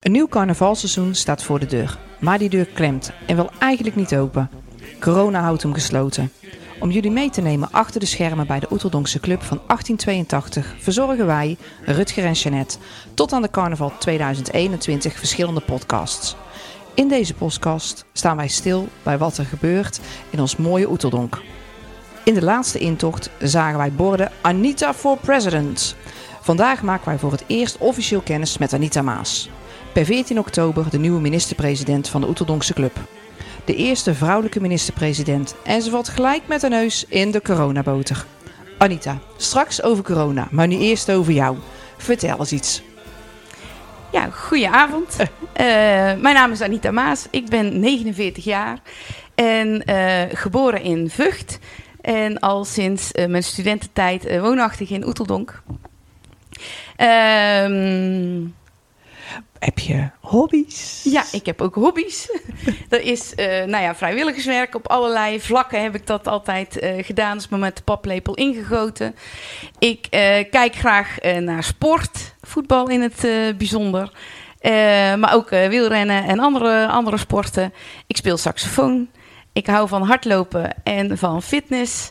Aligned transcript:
Een 0.00 0.12
nieuw 0.12 0.28
carnavalseizoen 0.28 1.14
staat 1.14 1.42
voor 1.42 1.58
de 1.58 1.66
deur. 1.66 1.98
Maar 2.20 2.38
die 2.38 2.48
deur 2.48 2.66
klemt 2.66 3.12
en 3.26 3.36
wil 3.36 3.50
eigenlijk 3.58 3.96
niet 3.96 4.16
open. 4.16 4.50
Corona 5.00 5.40
houdt 5.40 5.62
hem 5.62 5.72
gesloten. 5.72 6.32
Om 6.78 6.90
jullie 6.90 7.10
mee 7.10 7.30
te 7.30 7.40
nemen 7.40 7.70
achter 7.70 8.00
de 8.00 8.06
schermen 8.06 8.46
bij 8.46 8.60
de 8.60 8.66
Oeteldonkse 8.70 9.20
Club 9.20 9.42
van 9.42 9.60
1882 9.66 10.74
verzorgen 10.78 11.26
wij, 11.26 11.56
Rutger 11.84 12.24
en 12.24 12.32
Jeannette, 12.32 12.78
tot 13.14 13.32
aan 13.32 13.42
de 13.42 13.50
carnaval 13.50 13.92
2021 13.98 15.18
verschillende 15.18 15.60
podcasts. 15.60 16.36
In 16.94 17.08
deze 17.08 17.34
podcast 17.34 18.04
staan 18.12 18.36
wij 18.36 18.48
stil 18.48 18.88
bij 19.02 19.18
wat 19.18 19.38
er 19.38 19.44
gebeurt 19.44 20.00
in 20.30 20.40
ons 20.40 20.56
mooie 20.56 20.90
Oeteldonk. 20.90 21.40
In 22.24 22.34
de 22.34 22.42
laatste 22.42 22.78
intocht 22.78 23.30
zagen 23.38 23.78
wij 23.78 23.92
borden 23.92 24.32
Anita 24.40 24.94
for 24.94 25.18
President. 25.18 25.96
Vandaag 26.40 26.82
maken 26.82 27.06
wij 27.06 27.18
voor 27.18 27.32
het 27.32 27.44
eerst 27.46 27.78
officieel 27.78 28.20
kennis 28.20 28.58
met 28.58 28.72
Anita 28.72 29.02
Maas. 29.02 29.50
Per 29.92 30.04
14 30.04 30.38
oktober 30.38 30.90
de 30.90 30.98
nieuwe 30.98 31.20
minister-president 31.20 32.08
van 32.08 32.20
de 32.20 32.28
Oeteldonkse 32.28 32.74
Club. 32.74 32.96
De 33.64 33.74
eerste 33.74 34.14
vrouwelijke 34.14 34.60
minister-president 34.60 35.54
en 35.64 35.82
ze 35.82 35.90
valt 35.90 36.08
gelijk 36.08 36.42
met 36.46 36.62
een 36.62 36.70
neus 36.70 37.04
in 37.08 37.30
de 37.30 37.42
coronaboter. 37.42 38.24
Anita, 38.78 39.18
straks 39.36 39.82
over 39.82 40.04
corona, 40.04 40.48
maar 40.50 40.66
nu 40.66 40.76
eerst 40.76 41.10
over 41.10 41.32
jou. 41.32 41.56
Vertel 41.96 42.38
eens 42.38 42.52
iets. 42.52 42.82
Ja, 44.12 44.30
goedenavond. 44.30 45.16
Uh, 45.20 45.26
mijn 46.20 46.34
naam 46.34 46.52
is 46.52 46.60
Anita 46.60 46.90
Maas. 46.90 47.26
Ik 47.30 47.48
ben 47.48 47.80
49 47.80 48.44
jaar 48.44 48.78
en 49.34 49.82
uh, 49.86 50.22
geboren 50.32 50.82
in 50.82 51.10
Vught. 51.10 51.58
En 52.00 52.38
al 52.38 52.64
sinds 52.64 53.12
uh, 53.12 53.26
mijn 53.26 53.42
studententijd 53.42 54.40
woonachtig 54.40 54.90
in 54.90 55.06
Oeteldonk. 55.06 55.62
Ehm 56.96 58.58
heb 59.58 59.78
je 59.78 60.10
hobby's? 60.20 61.00
Ja, 61.04 61.24
ik 61.32 61.46
heb 61.46 61.60
ook 61.60 61.74
hobby's. 61.74 62.28
dat 62.88 63.00
is 63.14 63.32
uh, 63.36 63.46
nou 63.46 63.82
ja, 63.82 63.94
vrijwilligerswerk. 63.94 64.74
Op 64.74 64.88
allerlei 64.88 65.40
vlakken 65.40 65.82
heb 65.82 65.94
ik 65.94 66.06
dat 66.06 66.26
altijd 66.26 66.82
uh, 66.82 67.04
gedaan. 67.04 67.36
Dus 67.36 67.48
me 67.48 67.58
met 67.58 67.76
de 67.76 67.82
paplepel 67.82 68.34
ingegoten. 68.34 69.14
Ik 69.78 70.06
uh, 70.10 70.20
kijk 70.50 70.74
graag 70.74 71.16
naar 71.40 71.64
sport, 71.64 72.34
voetbal 72.40 72.88
in 72.88 73.02
het 73.02 73.20
bijzonder. 73.58 74.12
maar 75.18 75.34
ook 75.34 75.50
wielrennen 75.50 76.24
en 76.24 76.38
andere, 76.38 76.86
andere 76.86 77.18
sporten. 77.18 77.72
Ik 78.06 78.16
speel 78.16 78.36
saxofoon. 78.36 79.08
Ik 79.52 79.66
hou 79.66 79.88
van 79.88 80.02
hardlopen 80.02 80.74
en 80.82 81.18
van 81.18 81.42
fitness. 81.42 82.10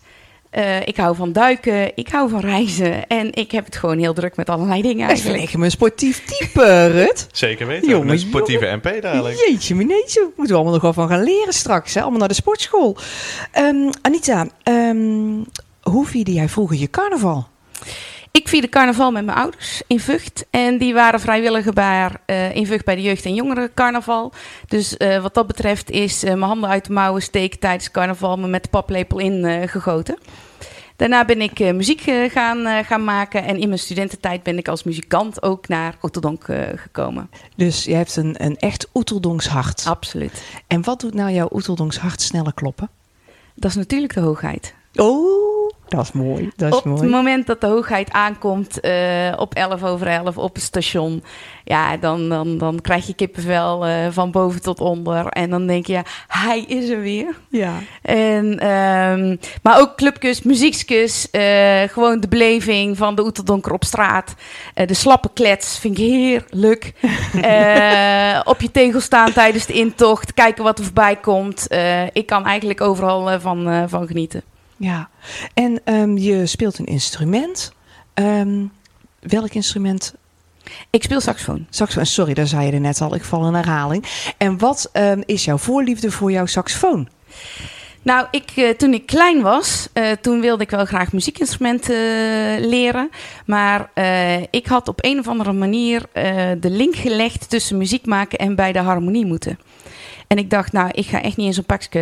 Uh, 0.58 0.88
ik 0.88 0.98
hou 0.98 1.16
van 1.16 1.32
duiken, 1.32 1.92
ik 1.96 2.10
hou 2.10 2.30
van 2.30 2.40
reizen 2.40 3.08
en 3.08 3.34
ik 3.34 3.52
heb 3.52 3.66
het 3.66 3.76
gewoon 3.76 3.98
heel 3.98 4.14
druk 4.14 4.36
met 4.36 4.50
allerlei 4.50 4.82
dingen 4.82 5.08
eigenlijk. 5.08 5.38
Lijkt 5.38 5.58
me 5.58 5.66
een 5.66 5.72
sportief 5.72 6.26
type, 6.26 6.88
Rut. 6.92 7.28
Zeker 7.32 7.68
weten, 7.68 7.90
jongen, 7.90 8.10
een 8.10 8.20
sportieve 8.20 8.66
jongen. 8.66 8.78
MP 8.78 9.02
dadelijk. 9.02 9.38
Jeetje, 9.48 9.76
meneetje, 9.76 10.22
moeten 10.22 10.46
we 10.48 10.54
allemaal 10.54 10.74
nog 10.74 10.82
wel 10.82 10.94
van 10.94 11.08
gaan 11.08 11.24
leren 11.24 11.54
straks, 11.54 11.94
hè? 11.94 12.02
allemaal 12.02 12.20
naar 12.20 12.28
de 12.28 12.34
sportschool. 12.34 12.98
Um, 13.58 13.90
Anita, 14.02 14.48
um, 14.64 15.46
hoe 15.82 16.06
vierde 16.06 16.34
jij 16.34 16.50
vroeger 16.50 16.78
je 16.78 16.90
carnaval? 16.90 17.48
Ik 18.40 18.48
vierde 18.48 18.70
carnaval 18.70 19.12
met 19.12 19.26
mijn 19.26 19.38
ouders 19.38 19.82
in 19.88 20.00
Vught. 20.00 20.46
En 20.50 20.78
die 20.78 20.94
waren 20.94 21.20
vrijwilliger 21.20 21.74
bij, 21.74 22.10
uh, 22.26 22.56
in 22.56 22.66
Vught 22.66 22.86
bij 22.86 22.96
de 22.96 23.02
jeugd- 23.02 23.26
en 23.26 23.34
jongeren 23.34 23.74
carnaval. 23.74 24.34
Dus 24.68 24.96
uh, 24.98 25.22
wat 25.22 25.34
dat 25.34 25.48
betreft 25.48 25.90
is 25.90 26.24
uh, 26.24 26.30
mijn 26.30 26.42
handen 26.42 26.70
uit 26.70 26.86
de 26.86 26.94
mouwen 26.94 27.22
steken 27.22 27.60
tijdens 27.60 27.92
carnaval 27.92 28.38
me 28.38 28.48
met 28.48 28.64
de 28.64 28.70
paplepel 28.70 29.20
in 29.20 29.68
gegoten. 29.70 30.18
Daarna 30.96 31.26
ben 31.26 31.42
ik 31.42 31.74
muziek 31.74 32.02
gaan, 32.32 32.86
gaan 32.86 33.04
maken. 33.04 33.44
En 33.44 33.60
in 33.60 33.68
mijn 33.68 33.80
studententijd 33.80 34.44
ben 34.44 34.58
ik 34.58 34.68
als 34.68 34.84
muzikant 34.84 35.44
ook 35.44 35.68
naar 35.68 35.96
Oeteldonk 36.02 36.46
gekomen. 36.76 37.30
Dus 37.56 37.84
je 37.84 37.94
hebt 37.94 38.16
een, 38.16 38.36
een 38.38 38.58
echt 38.58 38.88
Oeteldonks 38.94 39.48
hart. 39.48 39.86
Absoluut. 39.88 40.44
En 40.68 40.84
wat 40.84 41.00
doet 41.00 41.14
nou 41.14 41.32
jouw 41.32 41.50
Oeteldonks 41.52 41.98
hart 41.98 42.22
sneller 42.22 42.54
kloppen? 42.54 42.90
Dat 43.56 43.70
is 43.70 43.78
natuurlijk 43.78 44.14
de 44.14 44.20
hoogheid. 44.20 44.74
Oh, 44.96 45.59
dat 45.90 46.04
is 46.04 46.12
mooi. 46.12 46.52
Dat 46.56 46.72
is 46.72 46.78
op 46.78 46.86
mooi. 46.86 47.02
het 47.02 47.10
moment 47.10 47.48
dat 47.48 47.62
de 47.62 47.68
hoogheid 47.68 48.12
aankomt 48.12 48.86
uh, 48.86 49.34
op 49.38 49.54
11 49.54 49.84
over 49.84 50.08
11 50.08 50.38
op 50.38 50.54
het 50.54 50.64
station, 50.64 51.24
ja, 51.64 51.98
dan, 51.98 52.30
dan, 52.30 52.58
dan 52.58 52.82
krijg 52.82 53.08
je 53.08 53.14
kippenvel 53.14 53.88
uh, 53.88 53.94
van 54.10 54.32
boven 54.32 54.62
tot 54.62 54.80
onder. 54.80 55.26
En 55.26 55.50
dan 55.50 55.68
denk 55.68 55.86
je, 55.86 55.94
ja, 55.94 56.04
hij 56.28 56.64
is 56.68 56.90
er 56.90 57.02
weer. 57.02 57.36
Ja. 57.50 57.74
En, 58.02 58.72
um, 58.72 59.40
maar 59.64 59.80
ook 59.80 59.96
clubkus, 59.96 60.42
muziekskus, 60.42 61.28
uh, 61.32 61.42
gewoon 61.82 62.20
de 62.20 62.28
beleving 62.28 62.98
van 62.98 63.16
de 63.16 63.24
Oeteldonker 63.24 63.74
op 63.74 63.84
straat. 63.84 64.36
de 64.74 64.94
slappe 64.94 65.30
klets 65.34 65.80
vind 65.80 65.98
ik 65.98 66.06
heerlijk. 66.06 66.94
op 68.52 68.62
je 68.62 68.72
tegel 68.72 69.00
staan 69.00 69.34
tijdens 69.34 69.66
de 69.66 69.74
intocht, 69.74 70.34
kijken 70.34 70.64
wat 70.64 70.78
er 70.78 70.84
voorbij 70.84 71.16
komt. 71.16 71.68
ik 72.14 72.26
kan 72.26 72.46
eigenlijk 72.46 72.82
overal 72.82 73.40
van, 73.40 73.90
van 73.90 74.08
genieten. 74.08 74.44
Ja, 74.80 75.10
en 75.54 75.82
um, 75.86 76.18
je 76.18 76.46
speelt 76.46 76.80
een 76.80 76.86
instrument. 76.86 77.74
Um, 78.14 78.72
welk 79.20 79.50
instrument? 79.50 80.14
Ik 80.90 81.04
speel 81.04 81.22
saxofoon. 81.22 81.66
Saxofoon, 81.70 82.06
sorry, 82.06 82.34
daar 82.34 82.48
zei 82.48 82.66
je 82.66 82.72
er 82.72 82.80
net 82.80 83.02
al. 83.02 83.16
Ik 83.16 83.24
val 83.24 83.48
in 83.48 83.54
herhaling. 83.54 84.06
En 84.38 84.58
wat 84.58 84.90
um, 84.94 85.24
is 85.26 85.46
jouw 85.46 85.58
voorliefde 85.58 86.12
voor 86.12 86.32
jouw 86.32 86.46
saxofoon? 86.46 87.08
Nou, 88.02 88.28
ik, 88.32 88.52
uh, 88.56 88.70
toen 88.70 88.94
ik 88.94 89.06
klein 89.06 89.42
was, 89.42 89.88
uh, 89.94 90.12
toen 90.22 90.42
wilde 90.42 90.64
ik 90.64 90.70
wel 90.70 90.86
graag 90.86 91.12
muziekinstrumenten 91.12 91.96
uh, 91.96 92.68
leren. 92.70 93.10
Maar 93.46 93.92
ik 94.50 94.68
had 94.68 94.88
op 94.88 95.06
een 95.06 95.20
of 95.20 95.28
andere 95.28 95.54
manier 95.54 96.02
de 96.60 96.70
link 96.70 96.96
gelegd 96.96 97.50
tussen 97.50 97.78
muziek 97.78 98.06
maken 98.06 98.40
en 98.40 98.56
bij 98.56 98.72
de 98.72 98.80
harmonie 98.80 99.26
moeten. 99.26 99.60
En 100.28 100.38
ik 100.38 100.50
dacht, 100.50 100.72
nou, 100.72 100.90
ik 100.92 101.06
ga 101.06 101.22
echt 101.22 101.38
niet 101.38 101.48
in 101.48 101.54
zo'n 101.54 101.66
pakje 101.66 102.00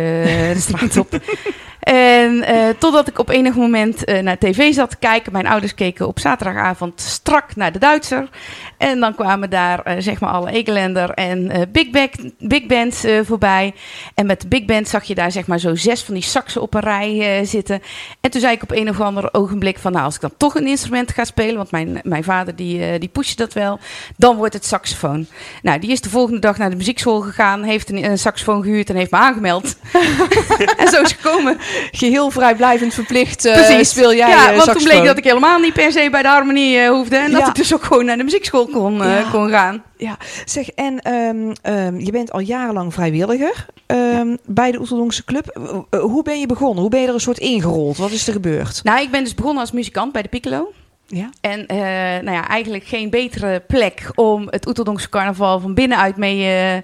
de 0.54 0.60
straat 0.60 0.96
op. 0.96 1.08
En 1.88 2.34
uh, 2.34 2.68
totdat 2.78 3.08
ik 3.08 3.18
op 3.18 3.28
enig 3.28 3.54
moment 3.54 4.08
uh, 4.08 4.18
naar 4.18 4.38
tv 4.38 4.72
zat 4.72 4.90
te 4.90 4.96
kijken. 4.96 5.32
Mijn 5.32 5.46
ouders 5.46 5.74
keken 5.74 6.06
op 6.06 6.18
zaterdagavond 6.18 7.00
strak 7.00 7.56
naar 7.56 7.72
de 7.72 7.78
Duitser. 7.78 8.28
En 8.76 9.00
dan 9.00 9.14
kwamen 9.14 9.50
daar 9.50 9.80
uh, 9.86 9.94
zeg 9.98 10.20
maar 10.20 10.30
alle 10.30 10.50
Egelender 10.50 11.10
en 11.10 11.68
big, 11.72 11.90
back, 11.90 12.12
big 12.38 12.66
bands 12.66 13.06
voorbij. 13.22 13.74
En 14.14 14.26
met 14.26 14.40
de 14.40 14.48
big 14.48 14.64
band 14.64 14.88
zag 14.88 15.04
je 15.04 15.14
daar 15.14 15.32
zeg 15.32 15.46
maar 15.46 15.58
zo 15.58 15.74
zes 15.74 16.02
van 16.02 16.14
die 16.14 16.22
saxen 16.22 16.62
op 16.62 16.74
een 16.74 16.80
rij 16.80 17.44
zitten. 17.44 17.82
En 18.20 18.30
toen 18.30 18.40
zei 18.40 18.54
ik 18.54 18.62
op 18.62 18.70
een 18.70 18.88
of 18.88 19.00
ander 19.00 19.34
ogenblik 19.34 19.78
van... 19.78 19.92
nou, 19.92 20.04
als 20.04 20.14
ik 20.14 20.20
dan 20.20 20.34
toch 20.36 20.54
een 20.54 20.66
instrument 20.66 21.12
ga 21.12 21.24
spelen... 21.24 21.56
want 21.56 21.70
mijn, 21.70 22.00
mijn 22.02 22.24
vader 22.24 22.56
die, 22.56 22.98
die 22.98 23.08
pushte 23.08 23.36
dat 23.36 23.52
wel... 23.52 23.78
dan 24.16 24.36
wordt 24.36 24.54
het 24.54 24.64
saxofoon. 24.64 25.26
Nou, 25.62 25.78
die 25.78 25.90
is 25.90 26.00
de 26.00 26.10
volgende 26.10 26.40
dag 26.40 26.58
naar 26.58 26.70
de 26.70 26.76
muziekschool 26.76 27.20
gegaan... 27.20 27.62
heeft 27.62 27.90
een, 27.90 28.04
een 28.04 28.18
saxofoon 28.18 28.62
gehuurd 28.62 28.90
en 28.90 28.96
heeft 28.96 29.10
me 29.10 29.18
aangemeld. 29.18 29.76
en 30.82 30.88
zo 30.88 31.02
is 31.02 31.12
gekomen 31.12 31.58
geheel 31.90 32.30
vrijblijvend 32.30 32.94
verplicht 32.94 33.46
uh, 33.46 33.82
speel 33.82 34.14
jij 34.14 34.28
Ja, 34.28 34.52
uh, 34.52 34.56
want 34.56 34.72
toen 34.72 34.82
bleek 34.82 35.04
dat 35.04 35.18
ik 35.18 35.24
helemaal 35.24 35.58
niet 35.58 35.72
per 35.72 35.92
se 35.92 36.08
bij 36.10 36.22
de 36.22 36.28
harmonie 36.28 36.76
uh, 36.76 36.88
hoefde. 36.88 37.16
En 37.16 37.32
dat 37.32 37.46
ik 37.46 37.54
dus 37.54 37.74
ook 37.74 37.84
gewoon 37.84 38.04
naar 38.04 38.16
de 38.16 38.24
muziekschool 38.24 38.66
kon, 38.66 39.02
kon 39.30 39.48
gaan. 39.48 39.82
Ja, 39.96 40.16
zeg, 40.44 40.68
en 40.68 41.12
um, 41.12 41.52
um, 41.62 42.00
je 42.00 42.10
bent 42.10 42.32
al 42.32 42.40
jarenlang 42.40 42.94
vrijwilliger 42.94 43.66
um, 43.86 44.38
bij 44.46 44.70
de 44.70 44.80
Oeteldonkse 44.80 45.24
Club. 45.24 45.58
Uh, 45.90 46.00
hoe 46.00 46.22
ben 46.22 46.40
je 46.40 46.46
begonnen? 46.46 46.80
Hoe 46.80 46.90
ben 46.90 47.00
je 47.00 47.06
er 47.06 47.14
een 47.14 47.20
soort 47.20 47.38
ingerold? 47.38 47.96
Wat 47.96 48.10
is 48.10 48.26
er 48.26 48.32
gebeurd? 48.32 48.80
Nou, 48.84 49.00
ik 49.00 49.10
ben 49.10 49.24
dus 49.24 49.34
begonnen 49.34 49.60
als 49.60 49.72
muzikant 49.72 50.12
bij 50.12 50.22
de 50.22 50.28
Piccolo. 50.28 50.72
Ja. 51.06 51.30
En 51.40 51.60
uh, 51.60 51.78
nou 52.24 52.30
ja, 52.30 52.48
eigenlijk 52.48 52.84
geen 52.84 53.10
betere 53.10 53.62
plek 53.66 54.10
om 54.14 54.46
het 54.50 54.66
Oeteldonkse 54.66 55.08
carnaval 55.08 55.60
van 55.60 55.74
binnenuit 55.74 56.16
mee 56.16 56.74
uh, 56.74 56.82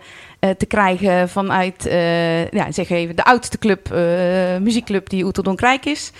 te 0.58 0.66
krijgen 0.68 1.28
vanuit, 1.28 1.84
ja, 2.50 2.72
zeg 2.72 2.90
even, 2.90 3.16
de 3.16 3.24
oudste 3.24 3.58
club, 3.58 3.88
muziekclub 4.60 5.08
die 5.08 5.24
Oeteldonk 5.24 5.60
Rijk 5.60 5.84
is. 5.84 6.12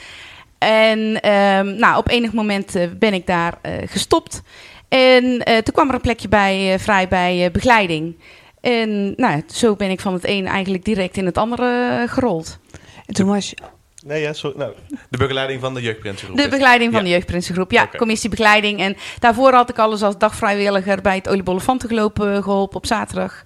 En 0.59 0.99
um, 1.31 1.75
nou, 1.75 1.97
op 1.97 2.09
enig 2.09 2.33
moment 2.33 2.77
ben 2.99 3.15
ik 3.15 3.27
daar 3.27 3.59
gestopt. 3.87 4.43
En 4.89 5.45
toen 5.45 5.75
kwam 5.75 5.89
er 5.89 5.95
een 5.95 6.01
plekje 6.01 6.29
bij, 6.29 6.79
vrij 6.79 7.09
bij 7.09 7.51
begeleiding. 7.53 8.17
En 8.61 9.15
nou, 9.17 9.43
zo 9.47 9.77
ben 9.77 9.91
ik 9.91 10.01
van 10.01 10.13
het 10.13 10.27
een 10.29 10.47
eigenlijk 10.47 10.85
direct 10.85 11.17
in 11.17 11.27
het 11.27 11.39
andere 11.39 12.05
gerold. 12.09 12.59
En 13.07 13.15
toen 13.15 13.27
was 13.27 13.51
je 13.51 13.57
Nee, 14.05 14.23
ja, 14.23 14.33
sorry. 14.33 14.59
Nou, 14.59 14.73
de 15.09 15.19
begeleiding 15.19 15.61
van 15.61 15.75
de 15.75 15.81
jeugdprinsengroep. 15.81 16.39
De 16.39 16.49
begeleiding 16.49 16.93
van 16.93 17.01
ja. 17.01 17.07
de 17.07 17.13
jeugdprinsengroep, 17.13 17.71
ja. 17.71 17.83
Okay. 17.83 17.99
Commissiebegeleiding. 17.99 18.81
En 18.81 18.97
daarvoor 19.19 19.53
had 19.53 19.71
ik 19.71 19.79
alles 19.79 20.03
als 20.03 20.19
dagvrijwilliger 20.19 21.03
bij 21.03 21.15
het 21.15 21.29
Oliebollefantengeloop 21.29 22.19
uh, 22.19 22.43
geholpen 22.43 22.77
op 22.77 22.87
zaterdag. 22.87 23.43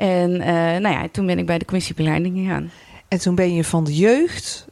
En 0.00 0.30
uh, 0.30 0.46
nou 0.46 0.88
ja, 0.88 1.08
toen 1.12 1.26
ben 1.26 1.38
ik 1.38 1.46
bij 1.46 1.58
de 1.58 1.64
commissiebegeleiding 1.64 2.36
gegaan. 2.36 2.70
En 3.08 3.20
toen 3.20 3.34
ben 3.34 3.54
je 3.54 3.64
van 3.64 3.84
de 3.84 3.94
jeugd 3.94 4.66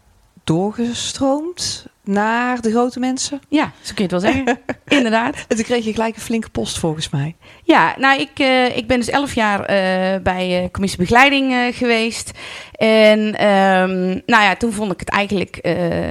doorgestroomd 0.44 1.86
naar 2.08 2.60
de 2.60 2.70
grote 2.70 2.99
mensen. 2.99 3.40
Ja, 3.49 3.72
zo 3.82 3.94
kun 3.94 4.08
je 4.08 4.14
het 4.14 4.22
wel 4.22 4.32
zeggen. 4.32 4.58
Inderdaad. 4.99 5.34
En 5.49 5.56
toen 5.56 5.64
kreeg 5.64 5.84
je 5.84 5.93
gelijk 5.93 6.16
een 6.16 6.22
flinke 6.22 6.50
post 6.50 6.78
volgens 6.78 7.10
mij. 7.10 7.37
Ja, 7.62 7.94
nou, 7.99 8.20
ik, 8.20 8.38
uh, 8.38 8.76
ik 8.76 8.87
ben 8.87 8.99
dus 8.99 9.08
elf 9.08 9.34
jaar 9.34 9.60
uh, 9.60 10.22
bij 10.22 10.62
uh, 10.62 10.70
commissie 10.70 11.00
begeleiding 11.00 11.76
geweest. 11.76 12.31
En 12.72 13.19
um, 13.19 14.22
nou 14.26 14.43
ja, 14.43 14.56
toen 14.56 14.72
vond 14.72 14.93
ik 14.93 15.00
het 15.00 15.08
eigenlijk, 15.08 15.58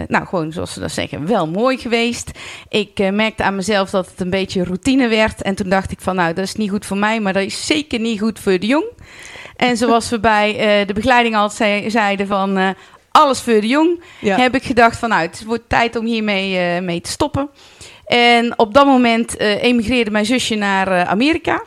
nou 0.07 0.25
gewoon 0.25 0.51
zoals 0.51 0.73
ze 0.73 0.79
dat 0.79 0.91
zeggen, 0.91 1.27
wel 1.27 1.47
mooi 1.47 1.77
geweest. 1.77 2.31
Ik 2.69 3.11
merkte 3.11 3.43
aan 3.43 3.55
mezelf 3.55 3.89
dat 3.89 4.09
het 4.09 4.19
een 4.19 4.29
beetje 4.29 4.63
routine 4.63 5.07
werd. 5.07 5.41
En 5.41 5.55
toen 5.55 5.69
dacht 5.69 5.91
ik 5.91 6.01
van, 6.01 6.15
nou, 6.15 6.33
dat 6.33 6.45
is 6.45 6.55
niet 6.55 6.69
goed 6.69 6.85
voor 6.85 6.97
mij, 6.97 7.19
maar 7.19 7.33
dat 7.33 7.43
is 7.43 7.65
zeker 7.65 7.99
niet 7.99 8.19
goed 8.19 8.39
voor 8.39 8.59
de 8.59 8.67
jong. 8.67 8.85
En 9.55 9.77
zoals 9.77 10.09
we 10.09 10.19
bij 10.19 10.85
de 10.85 10.93
begeleiding 10.93 11.35
al 11.35 11.49
zei, 11.49 11.89
zeiden 11.89 12.27
van 12.27 12.75
alles 13.17 13.41
voor 13.41 13.61
de 13.61 13.67
jong, 13.67 14.03
ja. 14.21 14.37
heb 14.37 14.55
ik 14.55 14.63
gedacht 14.63 14.99
van 14.99 15.09
nou, 15.09 15.21
het 15.21 15.43
wordt 15.45 15.63
tijd 15.67 15.95
om 15.95 16.05
hiermee 16.05 16.75
uh, 16.75 16.81
mee 16.81 17.01
te 17.01 17.09
stoppen. 17.09 17.49
En 18.05 18.59
op 18.59 18.73
dat 18.73 18.85
moment 18.85 19.41
uh, 19.41 19.63
emigreerde 19.63 20.11
mijn 20.11 20.25
zusje 20.25 20.55
naar 20.55 20.87
uh, 20.87 21.01
Amerika. 21.01 21.63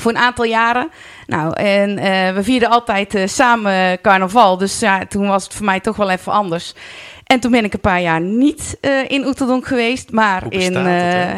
Voor 0.00 0.10
een 0.10 0.18
aantal 0.18 0.44
jaren. 0.44 0.90
Nou, 1.26 1.52
en 1.52 1.94
we 2.34 2.40
vierden 2.42 2.70
altijd 2.70 3.22
samen 3.24 4.00
carnaval. 4.00 4.58
Dus 4.58 4.78
ja, 4.78 5.06
toen 5.08 5.28
was 5.28 5.44
het 5.44 5.54
voor 5.54 5.64
mij 5.64 5.80
toch 5.80 5.96
wel 5.96 6.10
even 6.10 6.32
anders. 6.32 6.74
En 7.26 7.40
toen 7.40 7.50
ben 7.50 7.64
ik 7.64 7.72
een 7.72 7.80
paar 7.80 8.00
jaar 8.00 8.20
niet 8.20 8.78
uh, 8.80 9.10
in 9.10 9.26
Oeteldonk 9.26 9.66
geweest, 9.66 10.10
maar 10.10 10.42
in, 10.48 10.76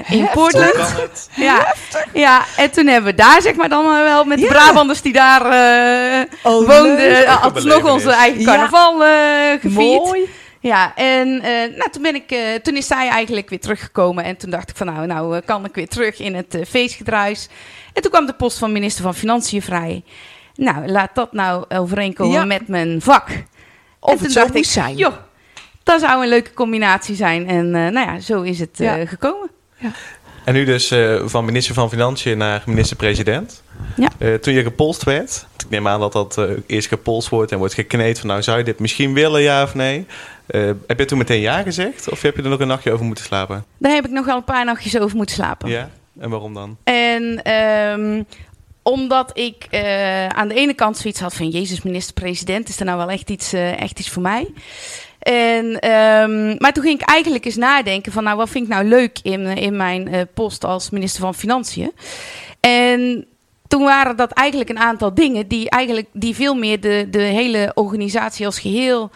in 0.09 0.29
Portland. 0.33 1.29
Ja, 1.35 1.75
ja, 2.13 2.45
en 2.57 2.71
toen 2.71 2.87
hebben 2.87 3.11
we 3.11 3.17
daar 3.17 3.43
zeg 3.43 3.55
maar 3.55 3.69
dan 3.69 3.85
wel 3.85 4.25
met 4.25 4.39
de 4.39 4.47
Brabanders 4.47 5.03
die 5.03 5.13
daar 5.13 5.43
oh, 6.43 6.67
woonden, 6.67 7.27
alsnog 7.27 7.93
onze 7.93 8.11
eigen 8.11 8.45
carnaval 8.45 9.05
ja. 9.05 9.59
gevierd. 9.61 10.05
Mooi. 10.05 10.41
Ja, 10.63 10.95
en 10.95 11.37
nou, 11.77 11.91
toen, 11.91 12.03
ben 12.03 12.15
ik, 12.15 12.61
toen 12.63 12.77
is 12.77 12.87
zij 12.87 13.09
eigenlijk 13.09 13.49
weer 13.49 13.61
teruggekomen. 13.61 14.25
En 14.25 14.37
toen 14.37 14.51
dacht 14.51 14.71
ik 14.71 14.77
van 14.77 14.87
nou, 14.87 15.07
nou 15.07 15.41
kan 15.41 15.65
ik 15.65 15.75
weer 15.75 15.89
terug 15.89 16.19
in 16.19 16.35
het 16.35 16.59
feestgedruis. 16.69 17.49
En 17.93 18.03
toen 18.03 18.11
kwam 18.11 18.27
de 18.27 18.33
post 18.33 18.59
van 18.59 18.73
minister 18.73 19.03
van 19.03 19.15
Financiën 19.15 19.63
vrij. 19.63 20.05
Nou, 20.55 20.87
laat 20.87 21.15
dat 21.15 21.33
nou 21.33 21.65
overeenkomen 21.69 22.39
ja. 22.39 22.45
met 22.45 22.69
mijn 22.69 23.01
vak. 23.01 23.29
Of 24.01 24.11
en 24.11 24.17
toen 24.17 24.27
het 24.27 24.35
dacht 24.35 24.55
ik, 24.55 24.65
zijn. 24.65 24.97
joh, 24.97 25.15
dat 25.83 26.01
zou 26.01 26.23
een 26.23 26.29
leuke 26.29 26.53
combinatie 26.55 27.15
zijn. 27.15 27.49
En 27.49 27.71
nou 27.71 27.99
ja, 27.99 28.21
zo 28.21 28.43
is 28.43 28.59
het 28.59 28.83
gekomen. 29.05 29.51
Ja. 29.77 29.91
En 30.45 30.55
nu 30.55 30.65
dus 30.65 30.93
uh, 30.93 31.23
van 31.25 31.45
minister 31.45 31.75
van 31.75 31.91
Financiën 31.91 32.39
naar 32.39 32.63
minister-president. 32.67 33.63
Ja. 33.97 34.39
toen 34.39 34.55
je 34.55 34.63
gepolst 34.63 35.05
werd, 35.05 35.47
ik 35.65 35.71
neem 35.71 35.89
aan 35.89 36.01
dat 36.01 36.13
dat 36.13 36.41
eerst 36.67 36.89
gepolst 36.89 37.29
wordt 37.29 37.53
en 37.53 37.59
wordt 37.59 37.75
gekneed 37.75 38.19
van 38.19 38.29
nou 38.29 38.43
zou 38.43 38.59
je 38.59 38.65
dit 38.65 38.79
misschien 38.79 39.13
willen, 39.15 39.43
ja 39.43 39.63
of 39.63 39.75
nee. 39.75 40.07
heb 40.87 40.99
je 40.99 41.05
toen 41.05 41.19
meteen 41.19 41.41
ja 41.41 41.63
gezegd 41.63 42.11
of 42.11 42.23
heb 42.23 42.37
je 42.37 42.43
er 42.43 42.49
nog 42.49 42.61
een 42.61 42.67
nachtje 42.67 42.93
over 42.93 43.05
moeten 43.05 43.25
slapen? 43.25 43.65
Daar 43.79 43.93
heb 43.93 44.05
ik 44.05 44.11
nog 44.11 44.27
wel 44.27 44.37
een 44.37 44.45
paar 44.45 44.65
nachtjes 44.65 44.99
over 44.99 45.17
moeten 45.17 45.35
slapen. 45.35 45.69
Ja, 45.69 45.91
en 46.19 46.31
waarom 46.31 46.55
dan? 46.55 46.77
En 46.85 47.53
um, 47.53 48.27
omdat 48.83 49.39
ik 49.39 49.67
aan 50.29 50.49
de 50.49 50.55
ene 50.55 50.75
kant 50.75 50.97
zoiets 50.97 51.21
had 51.21 51.35
van... 51.35 51.49
Jezus, 51.49 51.83
minister-president, 51.83 52.69
is 52.69 52.79
er 52.79 52.85
nou 52.85 52.99
wel 52.99 53.11
echt 53.11 53.31
iets, 53.31 53.53
echt 53.53 53.99
iets 53.99 54.11
voor 54.11 54.23
mij? 54.23 54.53
En, 55.23 55.91
um, 55.91 56.55
maar 56.59 56.73
toen 56.73 56.83
ging 56.83 57.01
ik 57.01 57.09
eigenlijk 57.09 57.45
eens 57.45 57.57
nadenken 57.57 58.13
van... 58.13 58.25
nou, 58.25 58.37
wat 58.37 58.51
vind 58.51 58.65
ik 58.65 58.73
nou 58.73 58.85
leuk 58.85 59.19
in, 59.23 59.47
in 59.47 59.77
mijn 59.77 60.09
uh, 60.09 60.21
post 60.35 60.65
als 60.65 60.91
minister 60.91 61.21
van 61.21 61.35
Financiën? 61.35 61.93
En 62.61 63.27
toen 63.69 63.83
waren 63.83 64.17
dat 64.17 64.33
eigenlijk 64.33 64.71
een 64.71 64.79
aantal 64.79 65.15
dingen... 65.15 65.49
die, 65.49 65.71
eigenlijk, 65.71 66.07
die 66.13 66.35
veel 66.35 66.55
meer 66.55 66.81
de, 66.81 67.07
de 67.11 67.19
hele 67.19 67.71
organisatie 67.75 68.47
als 68.47 68.59
geheel... 68.59 69.11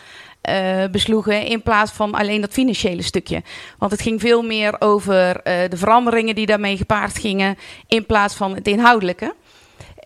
Uh, 0.50 0.84
besloegen 0.90 1.46
in 1.46 1.62
plaats 1.62 1.92
van 1.92 2.14
alleen 2.14 2.40
dat 2.40 2.52
financiële 2.52 3.02
stukje. 3.02 3.42
Want 3.78 3.92
het 3.92 4.02
ging 4.02 4.20
veel 4.20 4.42
meer 4.42 4.80
over 4.80 5.40
de 5.44 5.76
veranderingen 5.76 6.34
die 6.34 6.46
daarmee 6.46 6.76
gepaard 6.76 7.18
gingen, 7.18 7.58
in 7.86 8.06
plaats 8.06 8.34
van 8.34 8.54
het 8.54 8.68
inhoudelijke. 8.68 9.34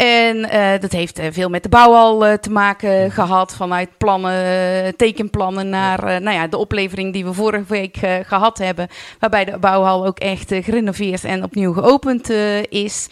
En 0.01 0.37
uh, 0.37 0.71
dat 0.81 0.93
heeft 0.93 1.21
uh, 1.21 1.27
veel 1.31 1.49
met 1.49 1.63
de 1.63 1.69
bouw 1.69 1.95
al 1.95 2.27
uh, 2.27 2.33
te 2.33 2.51
maken 2.51 3.11
gehad. 3.11 3.55
Vanuit 3.57 3.89
plannen, 3.99 4.97
tekenplannen 4.97 5.69
naar 5.69 6.23
nou 6.23 6.37
ja, 6.37 6.47
de 6.47 6.57
oplevering 6.57 7.13
die 7.13 7.25
we 7.25 7.33
vorige 7.33 7.65
week 7.69 7.97
gehad 8.27 8.59
hebben. 8.59 8.89
Waarbij 9.19 9.45
de 9.45 9.59
bouwhal 9.59 10.07
ook 10.07 10.19
echt 10.19 10.55
gerenoveerd 10.55 11.25
en 11.25 11.43
opnieuw 11.43 11.73
geopend 11.73 12.31
is. 12.69 13.09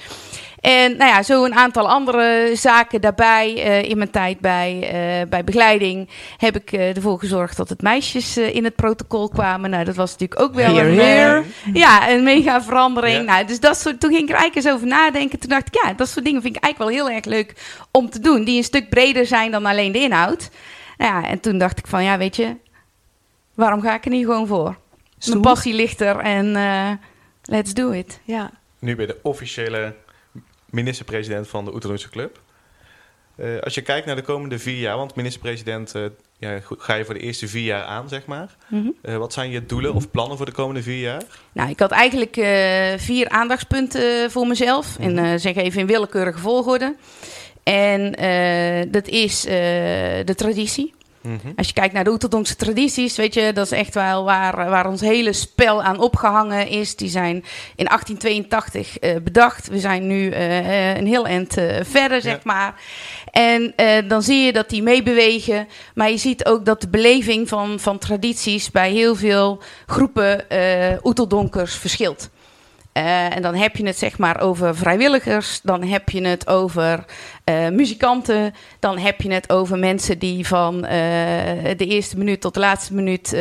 En 0.61 0.97
nou 0.97 1.11
ja, 1.11 1.23
zo 1.23 1.45
een 1.45 1.55
aantal 1.55 1.89
andere 1.89 2.51
zaken 2.55 3.01
daarbij. 3.01 3.55
Uh, 3.57 3.83
in 3.83 3.97
mijn 3.97 4.11
tijd 4.11 4.41
bij, 4.41 4.75
uh, 4.75 5.29
bij 5.29 5.45
begeleiding 5.45 6.09
heb 6.37 6.57
ik 6.57 6.73
uh, 6.73 6.97
ervoor 6.97 7.19
gezorgd 7.19 7.57
dat 7.57 7.69
het 7.69 7.83
meisjes 7.83 8.37
in 8.37 8.65
het 8.65 8.75
protocol 8.75 9.29
kwamen. 9.29 9.71
Nou, 9.71 9.85
dat 9.85 9.95
was 9.95 10.11
natuurlijk 10.11 10.41
ook 10.41 10.55
wel 10.55 10.79
een, 10.79 11.45
ja, 11.73 12.11
een 12.11 12.23
mega 12.23 12.63
verandering. 12.63 13.27
Nou, 13.27 13.45
dus 13.45 13.61
dat 13.61 13.77
soort, 13.77 14.01
toen 14.01 14.11
ging 14.11 14.23
ik 14.23 14.29
er 14.29 14.35
eigenlijk 14.35 14.67
eens 14.67 14.75
over 14.75 14.87
nadenken. 14.87 15.39
Toen 15.39 15.49
dacht 15.49 15.67
ik, 15.67 15.83
ja, 15.85 15.93
dat 15.93 16.09
soort 16.09 16.25
dingen 16.25 16.43
vind 16.43 16.57
ik 16.57 16.63
eigenlijk 16.63 16.93
wel 16.93 17.03
heel 17.05 17.17
erg 17.17 17.25
leuk 17.25 17.77
om 17.91 18.11
te 18.11 18.21
doen. 18.21 18.45
Die 18.45 18.57
een 18.57 18.65
stuk 18.65 18.89
breder 18.89 19.27
zijn 19.27 19.51
dan 19.51 19.67
alleen 19.67 19.93
de 19.93 19.99
inhoud. 19.99 20.51
Nou 20.97 21.23
ja, 21.23 21.29
en 21.29 21.41
toen 21.41 21.59
dacht 21.59 21.79
ik 21.79 21.87
van, 21.87 22.05
ja, 22.05 22.19
weet 22.19 22.37
je, 22.37 22.57
waarom 23.55 23.81
ga 23.81 23.95
ik 23.95 24.05
er 24.05 24.11
niet 24.11 24.25
gewoon 24.25 24.47
voor? 24.47 24.77
Mijn 25.27 25.41
passie 25.41 25.75
ligt 25.75 26.01
er 26.01 26.17
en 26.17 26.53
let's 27.43 27.75
do 27.75 27.91
it. 27.91 28.21
Ja. 28.25 28.51
Nu 28.79 28.97
bij 28.97 29.07
de 29.07 29.19
officiële 29.23 29.95
minister-president 30.71 31.49
van 31.49 31.65
de 31.65 31.75
Oeterloonse 31.75 32.09
Club. 32.09 32.41
Uh, 33.37 33.61
als 33.61 33.75
je 33.75 33.81
kijkt 33.81 34.07
naar 34.07 34.17
de 34.17 34.23
komende 34.23 34.59
vier 34.59 34.79
jaar, 34.79 34.97
want 34.97 35.15
minister-president 35.15 35.95
uh, 35.95 36.05
ja, 36.39 36.61
ga 36.79 36.95
je 36.95 37.05
voor 37.05 37.15
de 37.15 37.21
eerste 37.21 37.49
vier 37.49 37.65
jaar 37.65 37.85
aan, 37.85 38.09
zeg 38.09 38.27
maar. 38.27 38.57
Mm 38.69 38.83
-hmm. 38.83 38.95
uh, 39.03 39.17
wat 39.17 39.33
zijn 39.33 39.51
je 39.51 39.67
doelen 39.67 39.95
of 39.95 40.11
plannen 40.11 40.37
voor 40.37 40.47
de 40.47 40.53
komende 40.53 40.83
vier 40.83 41.01
jaar? 41.01 41.23
Nou, 41.53 41.71
ik 41.71 41.81
had 41.81 41.91
eigenlijk 41.91 42.35
vier 43.01 43.29
aandachtspunten 43.29 44.31
voor 44.31 44.47
mezelf. 44.47 44.99
Mm 44.99 45.07
-hmm. 45.07 45.19
En 45.19 45.41
zeg 45.41 45.55
even 45.55 45.81
in 45.81 45.87
willekeurige 45.87 46.39
volgorde. 46.39 46.97
En 47.63 48.13
dat 48.91 49.09
is 49.09 49.41
de 49.41 50.35
traditie. 50.37 50.95
Mhm. 51.29 51.53
Als 51.57 51.67
je 51.67 51.73
kijkt 51.73 51.95
naar 51.95 52.05
de 52.05 52.11
Oeteldonkse 52.11 52.57
tradities, 52.57 53.17
weet 53.17 53.35
je, 53.35 53.53
dat 53.53 53.67
is 53.67 53.73
echt 53.73 53.95
wel 53.95 54.25
waar, 54.25 54.71
waar 54.71 54.89
ons 54.89 55.01
hele 55.01 55.33
spel 55.33 55.83
aan 55.83 56.01
opgehangen 56.01 56.69
is. 56.69 56.97
Die 56.97 57.09
zijn 57.09 57.35
in 57.77 57.85
1882 57.85 59.03
uh, 59.03 59.15
eh, 59.15 59.23
bedacht. 59.23 59.69
We 59.69 59.79
zijn 59.79 60.07
nu 60.07 60.31
uh, 60.31 60.97
een 60.97 61.07
heel 61.07 61.27
eind 61.27 61.59
uh, 61.59 61.77
verder, 61.83 62.21
zeg 62.21 62.45
maar. 62.45 62.75
En 63.31 63.75
dan 64.09 64.23
zie 64.23 64.45
je 64.45 64.53
dat 64.53 64.69
die 64.69 64.83
meebewegen. 64.83 65.69
Maar 65.95 66.11
je 66.11 66.17
ziet 66.17 66.45
ook 66.45 66.65
dat 66.65 66.81
de 66.81 66.89
beleving 66.89 67.49
van, 67.49 67.81
van 67.81 67.99
tradities 67.99 68.71
bij 68.71 68.91
heel 68.91 69.15
veel 69.15 69.63
groepen 69.87 70.45
Oeteldonkers 71.05 71.75
verschilt. 71.75 72.31
Uh, 72.99 73.37
en 73.37 73.43
dan 73.43 73.55
heb 73.55 73.77
je 73.77 73.87
het 73.87 73.99
zeg 73.99 74.19
maar 74.19 74.41
over 74.41 74.77
vrijwilligers, 74.77 75.61
dan 75.63 75.83
heb 75.83 76.09
je 76.09 76.27
het 76.27 76.47
over 76.47 77.05
uh, 77.45 77.69
muzikanten, 77.69 78.55
dan 78.79 78.99
heb 78.99 79.21
je 79.21 79.33
het 79.33 79.51
over 79.53 79.79
mensen 79.79 80.19
die 80.19 80.47
van 80.47 80.75
uh, 80.75 80.91
de 81.77 81.87
eerste 81.87 82.19
minuut 82.19 82.41
tot 82.41 82.55
de 82.55 82.61
laatste 82.61 82.95
minuut 82.95 83.37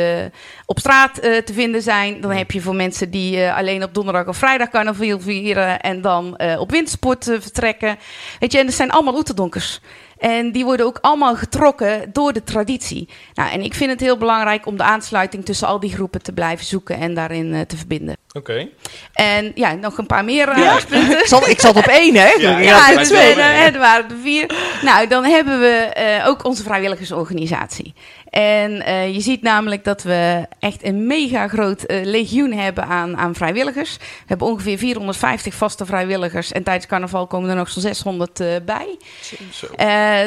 op 0.66 0.78
straat 0.78 1.14
te 1.14 1.52
vinden 1.52 1.82
zijn. 1.82 2.20
Dan 2.20 2.30
heb 2.30 2.50
je 2.50 2.60
voor 2.60 2.74
mensen 2.74 3.10
die 3.10 3.50
alleen 3.50 3.82
op 3.82 3.94
donderdag 3.94 4.26
of 4.26 4.36
vrijdag 4.36 4.68
carnaval 4.68 5.20
vieren 5.20 5.80
en 5.80 6.00
dan 6.00 6.40
op 6.58 6.70
wintersport 6.70 7.24
vertrekken. 7.24 7.96
Weet 8.38 8.52
je, 8.52 8.58
en 8.58 8.66
dat 8.66 8.74
zijn 8.74 8.90
allemaal 8.90 9.16
oeterdonkers. 9.16 9.80
En 10.18 10.52
die 10.52 10.64
worden 10.64 10.86
ook 10.86 10.98
allemaal 11.00 11.36
getrokken 11.36 12.12
door 12.12 12.32
de 12.32 12.44
traditie. 12.44 13.08
Nou, 13.34 13.50
en 13.50 13.62
ik 13.62 13.74
vind 13.74 13.90
het 13.90 14.00
heel 14.00 14.16
belangrijk 14.16 14.66
om 14.66 14.76
de 14.76 14.82
aansluiting 14.82 15.44
tussen 15.44 15.68
al 15.68 15.80
die 15.80 15.92
groepen 15.92 16.22
te 16.22 16.32
blijven 16.32 16.66
zoeken 16.66 16.96
en 16.96 17.14
daarin 17.14 17.66
te 17.66 17.76
verbinden. 17.76 18.16
Oké. 18.38 18.50
Okay. 18.50 18.70
En 19.12 19.52
ja, 19.54 19.72
nog 19.72 19.98
een 19.98 20.06
paar 20.06 20.24
meer 20.24 20.58
ja. 20.58 20.78
ik, 21.22 21.26
zat, 21.26 21.48
ik 21.48 21.60
zat 21.60 21.76
op 21.76 21.86
één, 21.86 22.14
hè? 22.14 22.28
Ja, 22.28 22.58
ja, 22.58 22.88
ja 22.88 23.02
twee, 23.02 23.34
er 23.34 23.78
waren 23.78 24.10
er 24.10 24.16
vier. 24.22 24.50
Nou, 24.82 25.06
dan 25.06 25.24
hebben 25.24 25.60
we 25.60 25.90
uh, 26.20 26.28
ook 26.28 26.44
onze 26.44 26.62
vrijwilligersorganisatie. 26.62 27.94
En 28.30 28.72
uh, 28.72 29.14
je 29.14 29.20
ziet 29.20 29.42
namelijk 29.42 29.84
dat 29.84 30.02
we 30.02 30.46
echt 30.58 30.84
een 30.84 31.06
mega 31.06 31.48
groot 31.48 31.90
uh, 31.90 32.04
legioen 32.04 32.52
hebben 32.52 32.84
aan, 32.84 33.16
aan 33.16 33.34
vrijwilligers. 33.34 33.96
We 33.96 34.24
hebben 34.26 34.46
ongeveer 34.46 34.78
450 34.78 35.54
vaste 35.54 35.86
vrijwilligers. 35.86 36.52
En 36.52 36.62
tijdens 36.62 36.86
carnaval 36.86 37.26
komen 37.26 37.50
er 37.50 37.56
nog 37.56 37.70
zo'n 37.70 37.82
600 37.82 38.40
uh, 38.40 38.48
bij. 38.64 38.96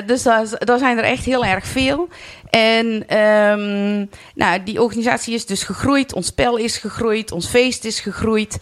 dus 0.05 0.23
daar 0.23 0.79
zijn 0.79 0.97
er 0.97 1.03
echt 1.03 1.25
heel 1.25 1.45
erg 1.45 1.65
veel. 1.65 2.09
En 2.51 3.17
um, 3.17 4.09
nou, 4.35 4.63
die 4.63 4.81
organisatie 4.81 5.33
is 5.33 5.45
dus 5.45 5.63
gegroeid. 5.63 6.13
Ons 6.13 6.27
spel 6.27 6.57
is 6.57 6.77
gegroeid. 6.77 7.31
Ons 7.31 7.47
feest 7.47 7.85
is 7.85 7.99
gegroeid. 8.01 8.57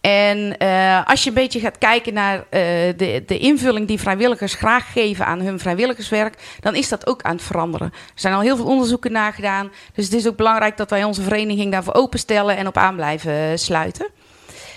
En 0.00 0.56
uh, 0.58 1.06
als 1.06 1.22
je 1.22 1.28
een 1.28 1.34
beetje 1.34 1.60
gaat 1.60 1.78
kijken 1.78 2.14
naar 2.14 2.36
uh, 2.36 2.44
de, 2.96 3.22
de 3.26 3.38
invulling 3.38 3.86
die 3.88 4.00
vrijwilligers 4.00 4.54
graag 4.54 4.92
geven 4.92 5.26
aan 5.26 5.40
hun 5.40 5.58
vrijwilligerswerk, 5.58 6.34
dan 6.60 6.74
is 6.74 6.88
dat 6.88 7.06
ook 7.06 7.22
aan 7.22 7.34
het 7.34 7.44
veranderen. 7.44 7.86
Er 7.92 8.12
zijn 8.14 8.34
al 8.34 8.40
heel 8.40 8.56
veel 8.56 8.66
onderzoeken 8.66 9.12
naar 9.12 9.32
gedaan. 9.32 9.72
Dus 9.94 10.04
het 10.04 10.14
is 10.14 10.26
ook 10.26 10.36
belangrijk 10.36 10.76
dat 10.76 10.90
wij 10.90 11.04
onze 11.04 11.22
vereniging 11.22 11.72
daarvoor 11.72 11.94
openstellen 11.94 12.56
en 12.56 12.66
op 12.66 12.76
aan 12.76 12.94
blijven 12.94 13.58
sluiten. 13.58 14.06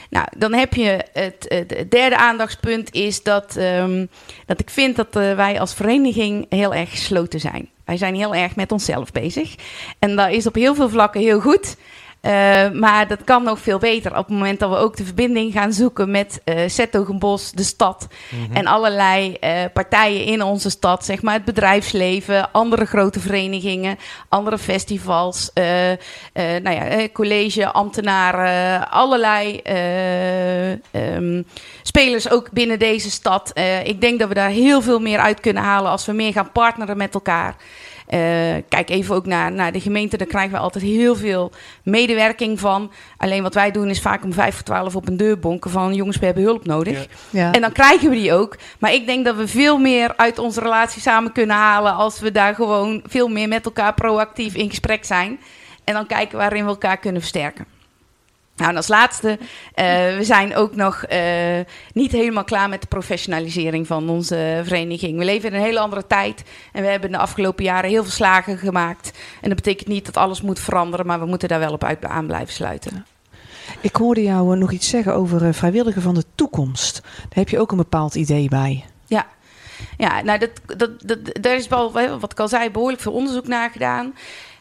Nou, 0.09 0.27
dan 0.37 0.53
heb 0.53 0.73
je 0.73 1.05
het, 1.13 1.65
derde 1.89 2.17
aandachtspunt 2.17 2.93
is 2.93 3.23
dat, 3.23 3.55
um, 3.55 4.09
dat 4.45 4.59
ik 4.59 4.69
vind 4.69 4.95
dat 4.95 5.13
wij 5.13 5.59
als 5.59 5.73
vereniging 5.73 6.45
heel 6.49 6.73
erg 6.73 6.89
gesloten 6.89 7.39
zijn. 7.39 7.69
Wij 7.85 7.97
zijn 7.97 8.15
heel 8.15 8.35
erg 8.35 8.55
met 8.55 8.71
onszelf 8.71 9.11
bezig. 9.11 9.55
En 9.99 10.15
dat 10.15 10.29
is 10.29 10.47
op 10.47 10.55
heel 10.55 10.75
veel 10.75 10.89
vlakken 10.89 11.21
heel 11.21 11.39
goed. 11.39 11.75
Uh, 12.21 12.71
maar 12.71 13.07
dat 13.07 13.23
kan 13.23 13.43
nog 13.43 13.59
veel 13.59 13.77
beter 13.77 14.11
op 14.11 14.17
het 14.17 14.27
moment 14.27 14.59
dat 14.59 14.69
we 14.69 14.75
ook 14.75 14.97
de 14.97 15.05
verbinding 15.05 15.53
gaan 15.53 15.73
zoeken 15.73 16.11
met 16.11 16.41
uh, 16.45 16.55
de 17.53 17.63
stad 17.63 18.07
mm 18.29 18.45
-hmm. 18.45 18.55
en 18.55 18.65
allerlei 18.65 19.37
uh, 19.41 19.49
partijen 19.73 20.25
in 20.25 20.43
onze 20.43 20.69
stad, 20.69 21.05
zeg 21.05 21.21
maar 21.21 21.33
het 21.33 21.45
bedrijfsleven, 21.45 22.51
andere 22.51 22.85
grote 22.85 23.19
verenigingen, 23.19 23.97
andere 24.29 24.57
festivals, 24.57 25.51
nou 25.53 26.69
ja, 26.69 27.09
college, 27.13 27.71
ambtenaren, 27.71 28.89
allerlei 28.89 29.61
um, 30.91 31.45
spelers 31.81 32.29
ook 32.29 32.51
binnen 32.51 32.79
deze 32.79 33.11
stad. 33.11 33.51
ik 33.83 34.01
denk 34.01 34.19
dat 34.19 34.27
we 34.27 34.33
daar 34.33 34.49
heel 34.49 34.81
veel 34.81 34.99
meer 34.99 35.19
uit 35.19 35.39
kunnen 35.39 35.63
halen 35.63 35.91
als 35.91 36.05
we 36.05 36.11
meer 36.11 36.31
gaan 36.31 36.51
partneren 36.51 36.97
met 36.97 37.13
elkaar. 37.13 37.55
Uh, 38.13 38.19
kijk 38.69 38.89
even 38.89 39.15
ook 39.15 39.25
naar, 39.25 39.51
naar 39.51 39.71
de 39.71 39.79
gemeente. 39.79 40.17
Daar 40.17 40.27
krijgen 40.27 40.51
we 40.51 40.57
altijd 40.57 40.83
heel 40.83 41.15
veel 41.15 41.51
medewerking 41.83 42.59
van. 42.59 42.91
Alleen 43.17 43.43
wat 43.43 43.53
wij 43.53 43.71
doen 43.71 43.89
is 43.89 44.01
vaak 44.01 44.23
om 44.23 44.33
vijf 44.33 44.55
voor 44.55 44.63
twaalf 44.63 44.95
op 44.95 45.07
een 45.07 45.17
deur 45.17 45.39
bonken 45.39 45.71
van... 45.71 45.93
jongens, 45.93 46.17
we 46.17 46.25
hebben 46.25 46.43
hulp 46.43 46.65
nodig. 46.65 47.07
Ja. 47.29 47.51
En 47.51 47.61
dan 47.61 47.71
krijgen 47.71 48.09
we 48.09 48.15
die 48.15 48.33
ook. 48.33 48.57
Maar 48.79 48.93
ik 48.93 49.05
denk 49.05 49.25
dat 49.25 49.35
we 49.35 49.47
veel 49.47 49.77
meer 49.77 50.13
uit 50.17 50.39
onze 50.39 50.61
relatie 50.61 51.01
samen 51.01 51.31
kunnen 51.31 51.55
halen... 51.55 51.93
als 51.93 52.19
we 52.19 52.31
daar 52.31 52.55
gewoon 52.55 53.03
veel 53.07 53.27
meer 53.27 53.47
met 53.47 53.65
elkaar 53.65 53.93
proactief 53.93 54.55
in 54.55 54.69
gesprek 54.69 55.05
zijn. 55.05 55.39
En 55.83 55.93
dan 55.93 56.07
kijken 56.07 56.37
waarin 56.37 56.63
we 56.63 56.69
elkaar 56.69 56.97
kunnen 56.97 57.21
versterken. 57.21 57.76
Nou, 58.57 58.69
en 58.69 58.75
als 58.75 58.87
laatste, 58.87 59.27
uh, 59.27 59.37
we 60.17 60.19
zijn 60.21 60.55
ook 60.55 60.75
nog 60.75 61.05
uh, 61.11 61.19
niet 61.93 62.11
helemaal 62.11 62.43
klaar 62.43 62.69
met 62.69 62.81
de 62.81 62.87
professionalisering 62.87 63.87
van 63.87 64.09
onze 64.09 64.61
vereniging. 64.63 65.17
We 65.17 65.25
leven 65.25 65.49
in 65.49 65.55
een 65.55 65.65
hele 65.65 65.79
andere 65.79 66.07
tijd 66.07 66.43
en 66.71 66.81
we 66.81 66.89
hebben 66.89 67.11
de 67.11 67.17
afgelopen 67.17 67.63
jaren 67.63 67.89
heel 67.89 68.03
veel 68.03 68.11
slagen 68.11 68.57
gemaakt. 68.57 69.11
En 69.41 69.47
dat 69.49 69.57
betekent 69.57 69.87
niet 69.87 70.05
dat 70.05 70.17
alles 70.17 70.41
moet 70.41 70.59
veranderen, 70.59 71.05
maar 71.05 71.19
we 71.19 71.25
moeten 71.25 71.47
daar 71.47 71.59
wel 71.59 71.73
op 71.73 71.83
uit 71.83 72.05
aan 72.05 72.27
blijven 72.27 72.53
sluiten. 72.53 73.05
Ik 73.81 73.95
hoorde 73.95 74.23
jou 74.23 74.53
uh, 74.53 74.59
nog 74.59 74.71
iets 74.71 74.89
zeggen 74.89 75.13
over 75.13 75.53
vrijwilliger 75.53 76.01
van 76.01 76.13
de 76.13 76.23
toekomst. 76.35 77.01
Daar 77.01 77.27
heb 77.29 77.49
je 77.49 77.59
ook 77.59 77.71
een 77.71 77.77
bepaald 77.77 78.15
idee 78.15 78.49
bij. 78.49 78.85
Ja, 79.05 79.27
ja 79.97 80.21
nou, 80.21 80.39
dat, 80.39 80.77
dat, 80.77 80.91
dat, 81.01 81.19
daar 81.41 81.55
is 81.55 81.67
wel, 81.67 81.91
wat 82.19 82.31
ik 82.31 82.39
al 82.39 82.47
zei, 82.47 82.71
behoorlijk 82.71 83.01
veel 83.01 83.13
onderzoek 83.13 83.47
naar 83.47 83.69
gedaan. 83.69 84.13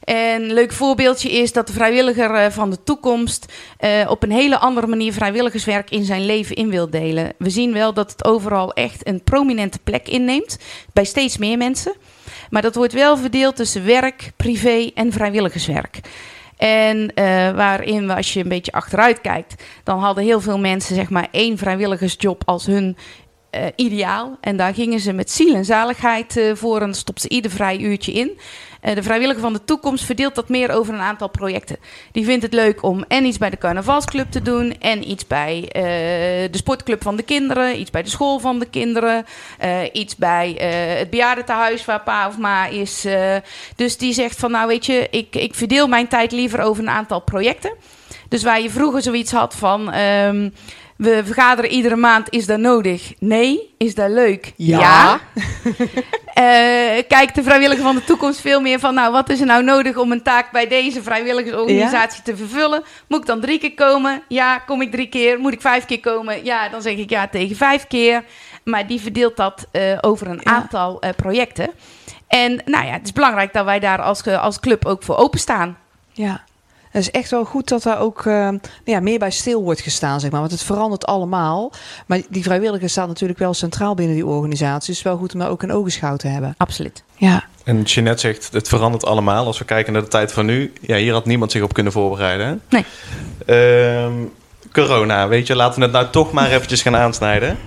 En 0.07 0.43
een 0.43 0.53
leuk 0.53 0.73
voorbeeldje 0.73 1.31
is 1.31 1.53
dat 1.53 1.67
de 1.67 1.73
vrijwilliger 1.73 2.35
eh, 2.35 2.51
van 2.51 2.71
de 2.71 2.83
toekomst 2.83 3.53
uh, 3.81 4.11
op 4.11 4.23
een 4.23 4.31
hele 4.31 4.59
andere 4.59 4.87
manier 4.87 5.13
vrijwilligerswerk 5.13 5.91
in 5.91 6.05
zijn 6.05 6.27
leven 6.27 6.57
in 6.57 6.71
wil 6.71 6.91
delen. 6.91 7.33
We 7.39 7.51
zien 7.51 7.73
wel 7.73 7.93
dat 7.93 8.11
het 8.11 8.25
overal 8.25 8.73
echt 8.73 9.07
een 9.07 9.25
prominente 9.25 9.79
plek 9.85 10.09
inneemt 10.09 10.59
bij 10.93 11.05
steeds 11.05 11.39
meer 11.39 11.59
mensen. 11.59 11.95
Maar 12.51 12.63
dat 12.63 12.75
wordt 12.75 12.93
wel 12.93 13.17
verdeeld 13.17 13.57
tussen 13.57 13.85
werk, 13.85 14.33
privé 14.37 14.91
en 14.95 15.13
vrijwilligerswerk. 15.13 16.01
En 16.57 16.99
uh, 16.99 17.05
waarin 17.51 18.07
we, 18.07 18.15
als 18.15 18.33
je 18.33 18.41
een 18.41 18.49
beetje 18.49 18.73
achteruit 18.73 19.21
kijkt, 19.21 19.63
dan 19.85 19.99
hadden 19.99 20.25
heel 20.25 20.41
veel 20.41 20.59
mensen 20.59 20.95
zeg 20.95 21.11
maar 21.11 21.29
één 21.31 21.59
vrijwilligersjob 21.59 22.43
als 22.45 22.67
hun 22.67 22.97
ideaal. 23.77 24.37
En 24.41 24.57
daar 24.57 24.75
gingen 24.75 25.01
ze 25.01 25.13
met 25.13 25.31
ziel 25.31 25.55
en 25.55 25.65
zaligheid 25.65 26.41
voor 26.55 26.81
en 26.81 26.95
stopten 26.95 27.29
ze 27.29 27.37
ieder 27.37 27.51
vrij 27.51 27.79
uurtje 27.79 28.13
in. 28.13 28.39
Uh, 28.87 28.95
de 28.95 29.03
vrijwilliger 29.03 29.41
van 29.41 29.53
de 29.53 29.65
toekomst 29.65 30.05
verdeelt 30.05 30.35
dat 30.35 30.49
meer 30.49 30.71
over 30.71 30.95
een 30.95 31.01
aantal 31.01 31.29
projecten. 31.29 31.77
Die 32.13 32.25
vindt 32.25 32.43
het 32.43 32.53
leuk 32.53 32.83
om 32.83 33.05
en 33.09 33.25
iets 33.25 33.39
bij 33.39 33.51
de 33.51 33.59
carnavalsclub 33.59 34.31
te 34.31 34.43
doen, 34.43 34.81
en 34.81 35.11
iets 35.11 35.27
bij 35.27 35.63
uh, 35.63 35.83
de 36.51 36.57
sportclub 36.57 37.03
van 37.03 37.17
de 37.17 37.23
kinderen, 37.23 37.81
iets 37.81 37.91
bij 37.91 38.03
de 38.03 38.09
school 38.09 38.39
van 38.39 38.59
de 38.59 38.67
kinderen, 38.67 39.25
uh, 39.65 39.79
iets 39.93 40.17
bij 40.17 40.51
het 40.99 41.11
bejaardentehuis 41.11 41.85
waar 41.85 42.03
pa 42.03 42.29
of 42.29 42.39
ma 42.39 42.67
is. 42.67 43.07
dus 43.77 43.97
die 43.97 44.13
zegt 44.13 44.39
van 44.39 44.51
nou 44.51 44.67
weet 44.67 44.87
je, 44.87 45.07
ik, 45.11 45.35
ik 45.35 45.55
verdeel 45.55 45.89
mijn 45.89 46.09
tijd 46.09 46.33
liever 46.33 46.61
over 46.61 46.83
een 46.83 46.91
aantal 46.91 47.21
projecten. 47.21 47.73
Dus 48.29 48.43
waar 48.43 48.61
je 48.61 48.71
vroeger 48.71 49.03
zoiets 49.03 49.33
had 49.33 49.55
van. 49.55 49.95
Um, 49.95 50.53
we 50.97 51.23
vergaderen 51.25 51.71
iedere 51.71 51.97
maand. 51.97 52.31
Is 52.31 52.47
dat 52.47 52.59
nodig? 52.59 53.13
Nee. 53.19 53.75
Is 53.79 53.95
dat 53.95 54.11
leuk? 54.11 54.53
Ja. 54.57 54.79
ja. 54.79 55.21
uh, 55.65 57.03
kijkt 57.17 57.35
de 57.35 57.43
vrijwilliger 57.43 57.85
van 57.85 57.95
de 57.95 58.05
toekomst 58.05 58.41
veel 58.41 58.61
meer 58.61 58.79
van... 58.79 58.95
nou, 58.95 59.13
wat 59.13 59.29
is 59.29 59.41
er 59.41 59.47
nou 59.47 59.65
nodig 59.65 59.97
om 59.97 60.13
een 60.13 60.23
taak 60.23 60.53
bij 60.53 60.69
deze 60.69 61.03
vrijwilligersorganisatie 61.03 62.23
ja. 62.25 62.33
te 62.33 62.37
vervullen? 62.37 62.83
Moet 63.09 63.21
ik 63.21 63.27
dan 63.27 63.41
drie 63.41 63.59
keer 63.59 63.75
komen? 63.75 64.23
Ja. 64.29 64.59
Kom 64.59 64.83
ik 64.83 64.91
drie 64.91 65.09
keer? 65.09 65.39
Moet 65.39 65.53
ik 65.53 65.61
vijf 65.61 65.85
keer 65.85 66.01
komen? 66.01 66.45
Ja, 66.45 66.69
dan 66.69 66.83
zeg 66.83 66.97
ik 66.97 67.11
ja 67.11 67.29
tegen 67.29 67.57
vijf 67.57 67.87
keer. 67.87 68.25
Maar 68.65 68.87
die 68.87 69.01
verdeelt 69.01 69.37
dat 69.37 69.67
uh, 69.73 69.99
over 70.01 70.27
een 70.27 70.41
ja. 70.43 70.51
aantal 70.51 71.05
uh, 71.05 71.11
projecten. 71.17 71.71
En 72.29 72.63
nou 72.65 72.87
ja, 72.87 72.93
het 72.93 73.05
is 73.05 73.13
belangrijk 73.13 73.53
dat 73.53 73.65
wij 73.65 73.79
daar 73.79 74.03
als, 74.03 74.27
als 74.27 74.61
club 74.61 74.85
ook 74.85 75.03
voor 75.03 75.17
openstaan. 75.17 75.79
Ja. 76.13 76.45
Het 76.97 77.05
is 77.05 77.11
echt 77.11 77.31
wel 77.31 77.45
goed 77.45 77.69
dat 77.69 77.83
daar 77.83 78.01
ook 78.01 78.25
uh, 78.25 78.49
ja, 78.85 79.01
meer 79.01 79.19
bij 79.19 79.31
stil 79.31 79.63
wordt 79.63 79.81
gestaan, 79.81 80.21
zeg 80.21 80.31
maar. 80.31 80.41
Want 80.41 80.53
het 80.53 80.63
verandert 80.63 81.07
allemaal. 81.07 81.73
Maar 82.07 82.21
die 82.29 82.43
vrijwilligers 82.43 82.93
staan 82.93 83.09
natuurlijk 83.09 83.39
wel 83.39 83.55
centraal 83.55 83.95
binnen 83.95 84.15
die 84.15 84.27
organisatie. 84.27 84.79
Dus 84.79 84.87
het 84.87 84.97
is 84.97 85.03
wel 85.03 85.17
goed 85.17 85.33
om 85.33 85.39
daar 85.41 85.51
ook 85.51 85.63
een 85.63 85.73
ogenschouw 85.73 86.17
te 86.17 86.29
hebben. 86.29 86.55
Absoluut. 86.57 87.03
Ja. 87.17 87.45
En 87.65 87.83
Jeanette 87.83 88.21
zegt, 88.21 88.49
het 88.53 88.69
verandert 88.69 89.05
allemaal. 89.05 89.47
Als 89.47 89.59
we 89.59 89.65
kijken 89.65 89.93
naar 89.93 90.03
de 90.03 90.09
tijd 90.09 90.33
van 90.33 90.47
nu. 90.47 90.73
Ja, 90.81 90.97
hier 90.97 91.13
had 91.13 91.27
niemand 91.27 91.53
zich 91.53 91.63
op 91.63 91.73
kunnen 91.73 91.93
voorbereiden. 91.93 92.63
Nee. 92.69 92.85
Uh, 93.47 94.13
corona, 94.73 95.29
weet 95.29 95.47
je, 95.47 95.57
laten 95.57 95.79
we 95.79 95.85
het 95.85 95.95
nou 95.95 96.11
toch 96.11 96.33
maar 96.33 96.51
eventjes 96.51 96.83
gaan 96.83 96.97
aansnijden. 96.97 97.59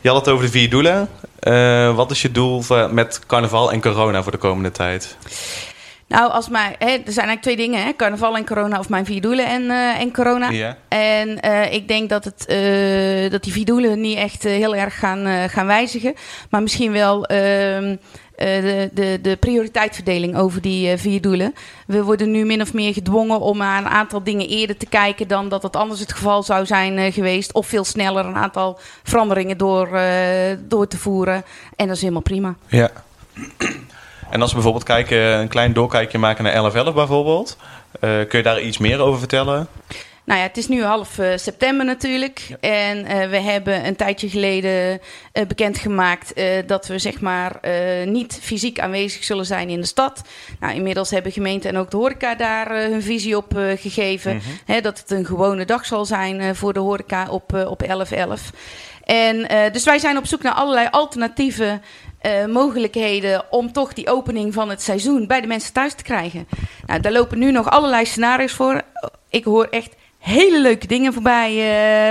Je 0.00 0.08
had 0.08 0.18
het 0.18 0.28
over 0.28 0.44
de 0.44 0.50
vier 0.50 0.70
doelen. 0.70 1.08
Uh, 1.40 1.94
wat 1.94 2.10
is 2.10 2.22
je 2.22 2.30
doel 2.30 2.62
met 2.90 3.20
carnaval 3.26 3.72
en 3.72 3.80
corona 3.80 4.22
voor 4.22 4.32
de 4.32 4.38
komende 4.38 4.70
tijd? 4.70 5.16
Nou, 6.08 6.30
als 6.30 6.48
maar, 6.48 6.74
hè, 6.78 6.86
er 6.86 7.12
zijn 7.12 7.26
eigenlijk 7.26 7.42
twee 7.42 7.56
dingen: 7.56 7.84
hè? 7.84 7.92
carnaval 7.96 8.36
en 8.36 8.46
corona, 8.46 8.78
of 8.78 8.88
mijn 8.88 9.04
vier 9.04 9.20
doelen 9.20 9.46
en, 9.46 9.62
uh, 9.62 10.00
en 10.00 10.12
corona. 10.12 10.50
Ja. 10.50 10.76
En 10.88 11.38
uh, 11.44 11.72
ik 11.72 11.88
denk 11.88 12.08
dat, 12.08 12.24
het, 12.24 12.44
uh, 12.48 13.30
dat 13.30 13.42
die 13.42 13.52
vier 13.52 13.64
doelen 13.64 14.00
niet 14.00 14.16
echt 14.16 14.42
heel 14.42 14.76
erg 14.76 14.98
gaan, 14.98 15.48
gaan 15.50 15.66
wijzigen, 15.66 16.14
maar 16.50 16.62
misschien 16.62 16.92
wel. 16.92 17.26
Ehm, 17.26 17.96
de, 18.36 18.90
de, 18.92 19.18
de 19.22 19.36
prioriteitsverdeling 19.36 20.36
over 20.36 20.60
die 20.60 20.96
vier 20.96 21.20
doelen. 21.20 21.54
We 21.86 22.02
worden 22.02 22.30
nu 22.30 22.44
min 22.44 22.60
of 22.60 22.72
meer 22.72 22.92
gedwongen 22.92 23.40
om 23.40 23.58
naar 23.58 23.78
een 23.78 23.88
aantal 23.88 24.22
dingen 24.22 24.48
eerder 24.48 24.76
te 24.76 24.86
kijken 24.86 25.28
dan 25.28 25.48
dat 25.48 25.62
het 25.62 25.76
anders 25.76 26.00
het 26.00 26.12
geval 26.12 26.42
zou 26.42 26.66
zijn 26.66 27.12
geweest. 27.12 27.52
Of 27.52 27.66
veel 27.66 27.84
sneller 27.84 28.26
een 28.26 28.34
aantal 28.34 28.78
veranderingen 29.02 29.58
door, 29.58 29.88
door 30.60 30.86
te 30.86 30.98
voeren. 30.98 31.44
En 31.76 31.86
dat 31.86 31.96
is 31.96 32.00
helemaal 32.00 32.22
prima. 32.22 32.54
Ja. 32.66 32.90
En 34.34 34.40
als 34.40 34.48
we 34.48 34.54
bijvoorbeeld 34.54 34.84
kijken, 34.84 35.18
een 35.18 35.48
klein 35.48 35.72
doorkijkje 35.72 36.18
maken 36.18 36.44
naar 36.44 36.52
1111 36.52 37.06
bijvoorbeeld. 37.06 37.56
Uh, 37.94 38.00
kun 38.00 38.38
je 38.38 38.42
daar 38.42 38.60
iets 38.60 38.78
meer 38.78 39.00
over 39.00 39.18
vertellen? 39.18 39.68
Nou 40.24 40.40
ja, 40.40 40.46
het 40.46 40.56
is 40.56 40.68
nu 40.68 40.82
half 40.82 41.18
uh, 41.18 41.36
september 41.36 41.86
natuurlijk. 41.86 42.46
Ja. 42.48 42.56
En 42.60 42.98
uh, 42.98 43.30
we 43.30 43.36
hebben 43.36 43.86
een 43.86 43.96
tijdje 43.96 44.28
geleden 44.28 45.00
bekendgemaakt 45.48 46.34
dat 46.66 46.86
we 46.86 46.98
zeg 46.98 47.20
maar 47.20 47.60
niet 48.04 48.38
fysiek 48.42 48.80
aanwezig 48.80 49.24
zullen 49.24 49.46
zijn 49.46 49.68
in 49.68 49.80
de 49.80 49.86
stad. 49.86 50.22
Nou, 50.60 50.74
inmiddels 50.74 51.10
hebben 51.10 51.32
gemeente 51.32 51.68
en 51.68 51.76
ook 51.76 51.90
de 51.90 51.96
horeca 51.96 52.34
daar 52.34 52.76
hun 52.76 53.02
visie 53.02 53.36
op 53.36 53.52
gegeven. 53.76 54.32
Mm 54.32 54.40
-hmm. 54.44 54.58
Hè, 54.74 54.80
dat 54.80 54.98
het 54.98 55.10
een 55.10 55.24
gewone 55.24 55.64
dag 55.64 55.86
zal 55.86 56.04
zijn 56.04 56.56
voor 56.56 56.72
de 56.72 56.80
horeca 56.80 57.28
op, 57.30 57.52
op 57.52 57.78
1111. 57.78 58.50
En 59.04 59.46
dus 59.72 59.84
wij 59.84 59.98
zijn 59.98 60.16
op 60.16 60.26
zoek 60.26 60.42
naar 60.42 60.52
allerlei 60.52 60.88
alternatieve 60.90 61.80
uh, 62.26 62.46
mogelijkheden 62.46 63.44
om 63.50 63.72
toch 63.72 63.92
die 63.92 64.10
opening 64.10 64.54
van 64.54 64.70
het 64.70 64.82
seizoen 64.82 65.26
bij 65.26 65.40
de 65.40 65.46
mensen 65.46 65.72
thuis 65.72 65.94
te 65.94 66.02
krijgen. 66.02 66.48
Nou, 66.86 67.00
daar 67.00 67.12
lopen 67.12 67.38
nu 67.38 67.50
nog 67.50 67.70
allerlei 67.70 68.04
scenario's 68.04 68.52
voor. 68.52 68.82
Ik 69.28 69.44
hoor 69.44 69.64
echt 69.64 69.94
hele 70.18 70.60
leuke 70.60 70.86
dingen 70.86 71.12
voorbij 71.12 71.52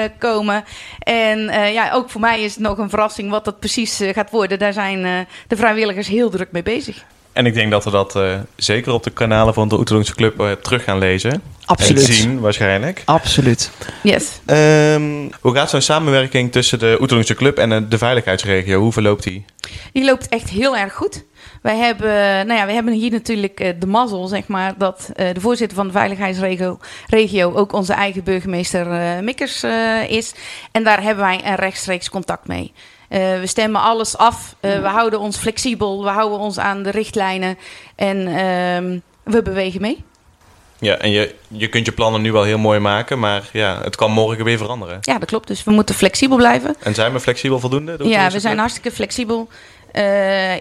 uh, 0.03 0.09
komen. 0.19 0.63
En 0.99 1.39
ja, 1.71 1.91
ook 1.91 2.09
voor 2.09 2.21
mij 2.21 2.43
is 2.43 2.53
het 2.53 2.63
nog 2.63 2.77
een 2.77 2.89
verrassing 2.89 3.29
wat 3.29 3.45
dat 3.45 3.59
precies 3.59 4.01
gaat 4.11 4.31
worden. 4.31 4.59
Daar 4.59 4.73
zijn 4.73 5.27
de 5.47 5.55
vrijwilligers 5.55 6.07
heel 6.07 6.29
druk 6.29 6.51
mee 6.51 6.63
bezig. 6.63 7.05
En 7.33 7.45
ik 7.45 7.53
denk 7.53 7.71
dat 7.71 7.83
we 7.83 7.91
dat 7.91 8.15
uh, 8.15 8.35
zeker 8.55 8.93
op 8.93 9.03
de 9.03 9.09
kanalen 9.09 9.53
van 9.53 9.67
de 9.67 9.77
Oeterlongse 9.77 10.15
Club 10.15 10.41
uh, 10.41 10.51
terug 10.51 10.83
gaan 10.83 10.97
lezen. 10.97 11.41
Absoluut. 11.65 12.07
En 12.07 12.13
zien 12.13 12.39
waarschijnlijk. 12.39 13.01
Absoluut. 13.05 13.71
Yes. 14.03 14.39
Um, 14.45 15.29
hoe 15.41 15.55
gaat 15.55 15.69
zo'n 15.69 15.81
samenwerking 15.81 16.51
tussen 16.51 16.79
de 16.79 16.97
Oeterlongse 16.99 17.33
Club 17.33 17.57
en 17.57 17.89
de 17.89 17.97
veiligheidsregio? 17.97 18.79
Hoe 18.79 18.91
verloopt 18.91 19.23
die? 19.23 19.45
Die 19.93 20.05
loopt 20.05 20.29
echt 20.29 20.49
heel 20.49 20.77
erg 20.77 20.93
goed. 20.93 21.23
Wij 21.61 21.77
hebben, 21.77 22.07
nou 22.47 22.59
ja, 22.59 22.65
wij 22.65 22.73
hebben 22.73 22.93
hier 22.93 23.11
natuurlijk 23.11 23.75
de 23.79 23.87
mazzel, 23.87 24.27
zeg 24.27 24.47
maar, 24.47 24.73
dat 24.77 25.09
de 25.15 25.39
voorzitter 25.39 25.77
van 25.77 25.87
de 25.87 25.93
veiligheidsregio 25.93 26.79
regio 27.07 27.53
ook 27.53 27.73
onze 27.73 27.93
eigen 27.93 28.23
burgemeester 28.23 28.87
Mikkers 29.23 29.63
is. 30.07 30.33
En 30.71 30.83
daar 30.83 31.01
hebben 31.01 31.23
wij 31.23 31.41
een 31.43 31.55
rechtstreeks 31.55 32.09
contact 32.09 32.47
mee. 32.47 32.73
Uh, 33.13 33.19
we 33.19 33.47
stemmen 33.47 33.81
alles 33.81 34.17
af. 34.17 34.55
Uh, 34.61 34.81
we 34.81 34.87
houden 34.87 35.19
ons 35.19 35.37
flexibel. 35.37 36.03
We 36.03 36.09
houden 36.09 36.39
ons 36.39 36.59
aan 36.59 36.83
de 36.83 36.89
richtlijnen. 36.89 37.57
En 37.95 38.17
uh, 38.17 39.01
we 39.23 39.41
bewegen 39.41 39.81
mee. 39.81 40.03
Ja, 40.79 40.97
en 40.97 41.11
je, 41.11 41.35
je 41.47 41.67
kunt 41.67 41.85
je 41.85 41.91
plannen 41.91 42.21
nu 42.21 42.31
wel 42.31 42.43
heel 42.43 42.57
mooi 42.57 42.79
maken, 42.79 43.19
maar 43.19 43.49
ja, 43.51 43.79
het 43.83 43.95
kan 43.95 44.11
morgen 44.11 44.43
weer 44.43 44.57
veranderen. 44.57 44.97
Ja, 45.01 45.19
dat 45.19 45.29
klopt. 45.29 45.47
Dus 45.47 45.63
we 45.63 45.71
moeten 45.71 45.95
flexibel 45.95 46.37
blijven. 46.37 46.75
En 46.79 46.93
zijn 46.93 47.13
we 47.13 47.19
flexibel 47.19 47.59
voldoende? 47.59 47.97
Ja, 47.99 48.29
we 48.29 48.39
zijn 48.39 48.57
hartstikke 48.57 48.91
flexibel. 48.91 49.47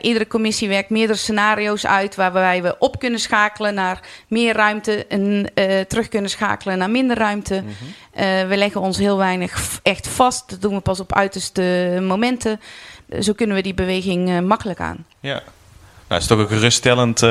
Iedere 0.01 0.27
commissie 0.27 0.69
werkt 0.69 0.91
meerdere 0.91 1.19
scenario's 1.19 1.87
uit 1.87 2.15
waarbij 2.15 2.63
we 2.63 2.77
op 2.79 2.99
kunnen 2.99 3.21
schakelen 3.21 3.75
naar 3.75 4.01
meer 4.29 4.55
ruimte 4.55 5.07
en 5.07 5.51
terug 5.89 6.09
kunnen 6.09 6.31
schakelen 6.31 6.79
naar 6.79 6.91
minder 6.91 7.19
ruimte. 7.19 7.63
Mhm. 7.63 8.49
we 8.49 8.57
leggen 8.57 8.81
ons 8.81 8.99
heel 8.99 9.17
weinig 9.17 9.81
echt 9.83 10.09
vast. 10.09 10.51
Dat 10.51 10.61
doen 10.61 10.75
we 10.75 10.81
pas 10.81 11.01
op 11.01 11.15
uiterste 11.15 11.99
momenten. 12.03 12.61
Zo 13.21 13.33
kunnen 13.33 13.57
we 13.57 13.63
die 13.63 13.75
beweging 13.75 14.41
makkelijk 14.41 14.81
aan. 14.81 15.07
Ja, 15.21 15.43
nou, 16.09 16.21
is 16.21 16.27
toch 16.27 16.39
een 16.39 16.49
geruststellend, 16.49 17.23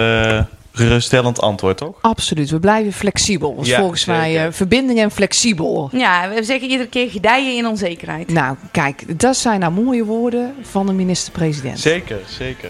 geruststellend 0.71 1.41
antwoord, 1.41 1.77
toch? 1.77 1.95
Absoluut. 2.01 2.49
We 2.49 2.59
blijven 2.59 2.93
flexibel. 2.93 3.57
Is 3.61 3.75
volgens 3.75 4.05
mij 4.05 4.45
uh, 4.45 4.51
verbinding 4.51 4.99
en 4.99 5.11
flexibel. 5.11 5.89
Ja, 5.91 6.29
we 6.29 6.43
zeggen 6.43 6.69
iedere 6.69 6.89
keer 6.89 7.09
gedijen 7.09 7.57
in 7.57 7.67
onzekerheid. 7.67 8.33
Nou, 8.33 8.55
kijk, 8.71 9.19
dat 9.19 9.37
zijn 9.37 9.59
nou 9.59 9.71
mooie 9.71 10.05
woorden 10.05 10.53
van 10.61 10.85
de 10.85 10.93
minister-president. 10.93 11.79
Zeker, 11.79 12.19
zeker. 12.25 12.69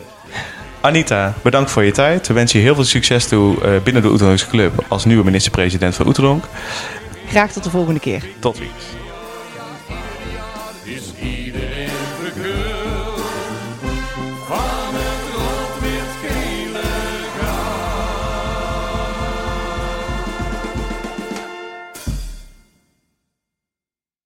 Anita, 0.82 1.34
bedankt 1.44 1.72
voor 1.72 1.84
je 1.84 1.92
tijd. 1.92 2.28
We 2.28 2.34
wensen 2.34 2.60
je 2.60 2.66
heel 2.66 2.76
veel 2.76 2.84
succes 2.84 3.28
toe 3.28 3.56
uh, 3.56 3.82
binnen 3.84 4.02
de 4.02 4.10
Oeterdonkse 4.10 4.48
Club 4.48 4.86
als 4.88 5.06
nieuwe 5.06 5.24
minister-president 5.24 5.96
van 5.96 6.08
Oeterdonk. 6.08 6.44
Graag 7.28 7.52
tot 7.52 7.64
de 7.64 7.70
volgende 7.70 8.00
keer. 8.00 8.24
Tot 8.40 8.58
ziens. 8.58 9.11